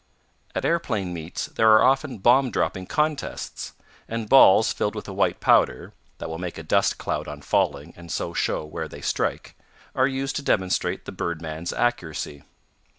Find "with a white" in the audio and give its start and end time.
4.95-5.39